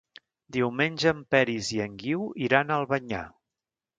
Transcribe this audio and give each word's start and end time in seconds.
Diumenge 0.55 1.11
en 1.11 1.19
Peris 1.35 1.69
i 1.77 1.77
en 1.85 1.99
Guiu 2.03 2.25
iran 2.47 2.71
a 2.75 2.79
Albanyà. 2.83 3.23